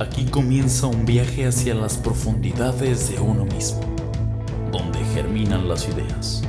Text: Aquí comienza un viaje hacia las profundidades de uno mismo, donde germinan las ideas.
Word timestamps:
Aquí 0.00 0.24
comienza 0.24 0.88
un 0.88 1.06
viaje 1.06 1.46
hacia 1.46 1.72
las 1.72 1.96
profundidades 1.96 3.10
de 3.10 3.20
uno 3.20 3.44
mismo, 3.44 3.80
donde 4.72 4.98
germinan 5.14 5.68
las 5.68 5.88
ideas. 5.88 6.42